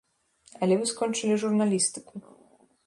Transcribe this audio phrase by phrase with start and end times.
[0.65, 2.13] Але вы скончылі журналістыку.